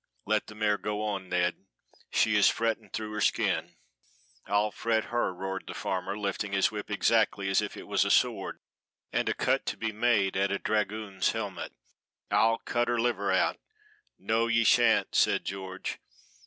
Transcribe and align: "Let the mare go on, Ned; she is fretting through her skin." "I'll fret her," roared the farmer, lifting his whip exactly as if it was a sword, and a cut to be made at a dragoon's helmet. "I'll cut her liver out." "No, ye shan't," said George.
"Let 0.25 0.47
the 0.47 0.55
mare 0.55 0.79
go 0.79 1.03
on, 1.03 1.29
Ned; 1.29 1.67
she 2.09 2.35
is 2.35 2.49
fretting 2.49 2.89
through 2.89 3.11
her 3.13 3.21
skin." 3.21 3.75
"I'll 4.47 4.71
fret 4.71 5.03
her," 5.13 5.31
roared 5.31 5.65
the 5.67 5.75
farmer, 5.75 6.17
lifting 6.17 6.53
his 6.53 6.71
whip 6.71 6.89
exactly 6.89 7.47
as 7.49 7.61
if 7.61 7.77
it 7.77 7.85
was 7.87 8.03
a 8.03 8.09
sword, 8.09 8.61
and 9.13 9.29
a 9.29 9.35
cut 9.35 9.67
to 9.67 9.77
be 9.77 9.91
made 9.91 10.35
at 10.35 10.51
a 10.51 10.57
dragoon's 10.57 11.33
helmet. 11.33 11.73
"I'll 12.31 12.57
cut 12.57 12.87
her 12.87 12.99
liver 12.99 13.31
out." 13.31 13.59
"No, 14.17 14.47
ye 14.47 14.63
shan't," 14.63 15.13
said 15.13 15.45
George. 15.45 15.99